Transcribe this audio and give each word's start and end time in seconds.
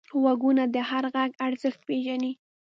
غوږونه 0.21 0.63
د 0.75 0.77
هر 0.89 1.03
غږ 1.15 1.31
ارزښت 1.47 1.79
پېژني 1.87 2.31